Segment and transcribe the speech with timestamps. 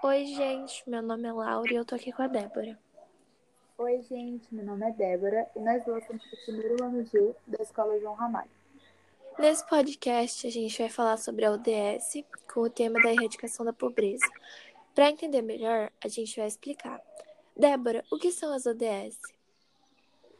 [0.00, 2.78] Oi, gente, meu nome é Laura e eu tô aqui com a Débora.
[3.78, 7.60] Oi, gente, meu nome é Débora e nós duas somos do primeiro ano G da
[7.60, 8.48] Escola João Ramalho.
[9.36, 12.22] Nesse podcast, a gente vai falar sobre a ODS
[12.54, 14.24] com o tema da erradicação da pobreza.
[14.94, 17.02] Para entender melhor, a gente vai explicar.
[17.56, 19.18] Débora, o que são as ODS?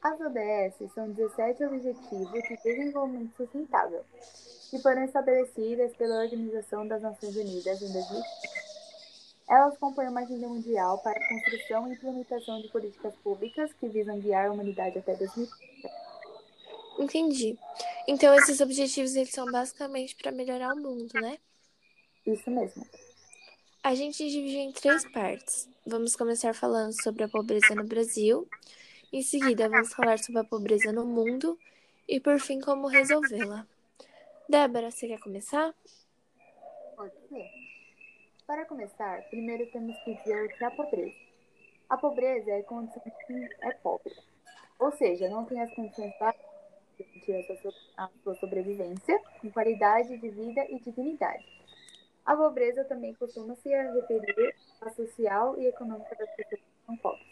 [0.00, 4.04] As ODS são 17 Objetivos de Desenvolvimento Sustentável,
[4.70, 8.59] que foram estabelecidas pela Organização das Nações Unidas em 2005.
[9.50, 14.20] Elas compõem uma agenda mundial para a construção e implementação de políticas públicas que visam
[14.20, 15.90] guiar a humanidade até 2030.
[17.00, 17.58] Entendi.
[18.06, 21.36] Então, esses objetivos eles são basicamente para melhorar o mundo, né?
[22.24, 22.86] Isso mesmo.
[23.82, 25.68] A gente dividiu em três partes.
[25.84, 28.48] Vamos começar falando sobre a pobreza no Brasil.
[29.12, 31.58] Em seguida, vamos falar sobre a pobreza no mundo.
[32.06, 33.66] E, por fim, como resolvê-la.
[34.48, 35.74] Débora, você quer começar?
[36.94, 37.79] Pode ser.
[38.50, 41.14] Para começar, primeiro temos que dizer o que é a pobreza.
[41.88, 44.12] A pobreza é a condição de quem é pobre,
[44.76, 46.34] ou seja, não tem as condições para
[46.98, 47.46] garantir
[47.96, 51.46] a sua sobrevivência com qualidade de vida e dignidade.
[52.26, 57.28] A pobreza também costuma se referir à social e econômica das pessoas que são pobres.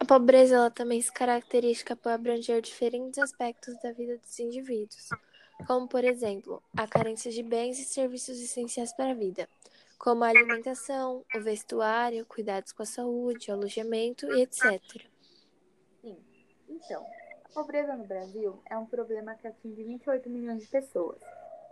[0.00, 5.10] A pobreza ela também se caracteriza por abranger diferentes aspectos da vida dos indivíduos,
[5.64, 9.48] como, por exemplo, a carência de bens e serviços essenciais para a vida,
[10.02, 14.82] como a alimentação, o vestuário, cuidados com a saúde, o alojamento e etc.
[16.00, 16.18] Sim.
[16.68, 17.06] Então,
[17.44, 21.20] a pobreza no Brasil é um problema que atinge 28 milhões de pessoas.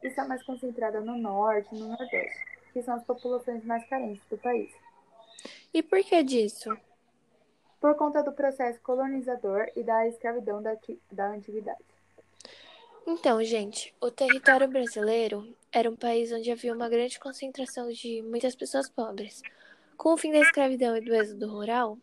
[0.01, 2.39] Isso é mais concentrada no norte e no nordeste,
[2.73, 4.73] que são as populações mais carentes do país.
[5.75, 6.70] E por que disso?
[7.81, 10.77] Por conta do processo colonizador e da escravidão da,
[11.11, 11.89] da antiguidade.
[13.12, 18.55] Então, gente, o território brasileiro era um país onde havia uma grande concentração de muitas
[18.55, 19.42] pessoas pobres.
[19.97, 21.98] Com o fim da escravidão e do êxodo rural,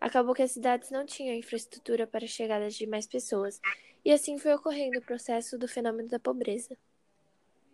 [0.00, 3.60] acabou que as cidades não tinham infraestrutura para a chegada de mais pessoas,
[4.02, 6.74] e assim foi ocorrendo o processo do fenômeno da pobreza.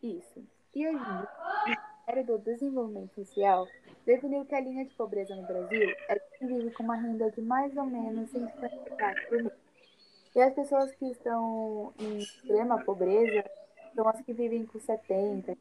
[0.03, 0.45] Isso.
[0.75, 3.69] E hoje, o Ministério do Desenvolvimento Social
[4.05, 7.41] definiu que a linha de pobreza no Brasil é quem vive com uma renda de
[7.41, 9.66] mais ou menos 150 reais por mês.
[10.37, 13.43] E as pessoas que estão em extrema pobreza
[13.95, 15.57] são as que vivem com 70.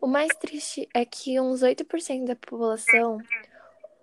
[0.00, 3.18] O mais triste é que uns 8% da população,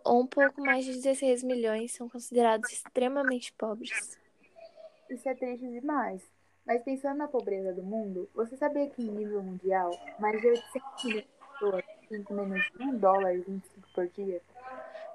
[0.03, 4.16] ou um pouco mais de 16 milhões, são considerados extremamente pobres.
[5.09, 6.22] Isso é triste demais.
[6.68, 11.03] Mas pensando na pobreza do mundo, você sabia que em nível mundial, mais de 800
[11.03, 14.40] milhões de pessoas têm com menos de 1 dólar e 25 por dia?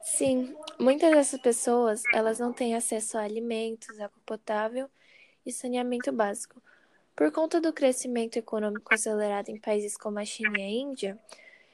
[0.02, 4.90] Sim, muitas dessas pessoas, elas não têm acesso a alimentos, água potável
[5.46, 6.60] e saneamento básico.
[7.14, 11.18] Por conta do crescimento econômico acelerado em países como a China e a Índia,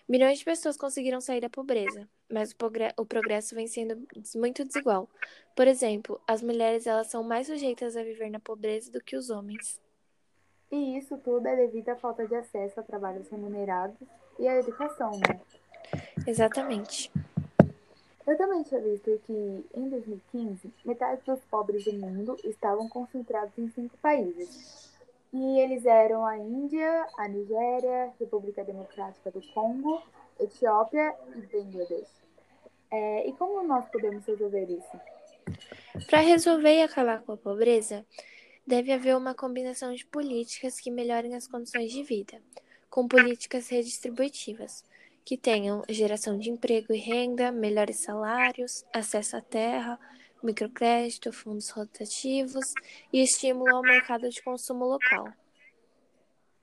[0.09, 2.55] milhões de pessoas conseguiram sair da pobreza, mas
[2.97, 4.07] o progresso vem sendo
[4.37, 5.09] muito desigual.
[5.57, 9.31] Por exemplo, as mulheres elas são mais sujeitas a viver na pobreza do que os
[9.31, 9.81] homens.
[10.71, 14.07] E isso tudo é devido à falta de acesso a trabalhos remunerados
[14.39, 15.41] e à educação, né?
[16.27, 17.11] Exatamente.
[18.29, 19.33] Eu também tinha visto que,
[19.75, 24.93] em 2015, metade dos pobres do mundo estavam concentrados em cinco países.
[25.33, 30.03] E eles eram a Índia, a Nigéria, República Democrática do Congo,
[30.39, 32.11] Etiópia e Bangladesh.
[32.91, 35.01] É, e como nós podemos resolver isso?
[36.11, 38.05] Para resolver e acabar com a pobreza,
[38.67, 42.43] deve haver uma combinação de políticas que melhorem as condições de vida,
[42.91, 44.85] com políticas redistributivas
[45.29, 50.01] que tenham geração de emprego e renda, melhores salários, acesso à terra,
[50.43, 52.65] microcrédito, fundos rotativos
[53.13, 55.29] e estímulo ao mercado de consumo local.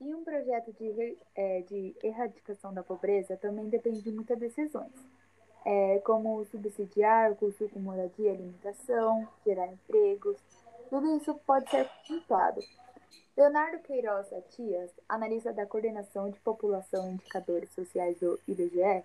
[0.00, 4.90] E um projeto de, é, de erradicação da pobreza também depende de muitas decisões,
[5.64, 10.38] é, como subsidiar o custo com moradia e alimentação, gerar empregos.
[10.90, 12.60] Tudo isso pode ser contemplado,
[13.36, 19.04] Leonardo Queiroz Atias, analista da Coordenação de População e Indicadores Sociais do IBGE,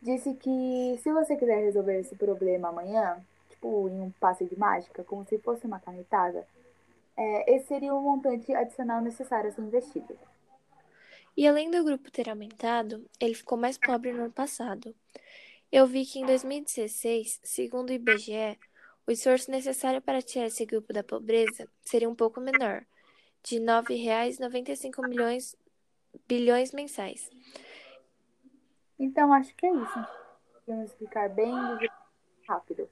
[0.00, 5.02] disse que se você quiser resolver esse problema amanhã, tipo em um passe de mágica,
[5.02, 6.46] como se fosse uma canetada,
[7.16, 10.16] é, esse seria o montante adicional necessário a ser investido.
[11.36, 14.94] E além do grupo ter aumentado, ele ficou mais pobre no ano passado.
[15.72, 18.56] Eu vi que em 2016, segundo o IBGE,
[19.04, 22.86] o esforço necessário para tirar esse grupo da pobreza seria um pouco menor,
[23.44, 25.56] de R$ 9,95 milhões
[26.26, 27.30] bilhões mensais.
[28.98, 30.06] Então, acho que é isso.
[30.66, 31.52] Vamos explicar bem
[32.46, 32.88] rápido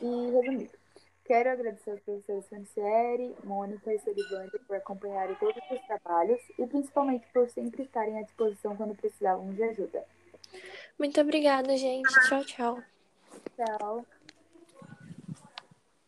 [0.00, 0.82] e resumido.
[1.24, 7.26] Quero agradecer aos professores Francieri, Mônica e Solivande por acompanharem todos os trabalhos e principalmente
[7.32, 10.04] por sempre estarem à disposição quando precisavam de ajuda.
[10.98, 12.12] Muito obrigada, gente.
[12.28, 12.82] Tchau, tchau.
[13.56, 14.06] Tchau.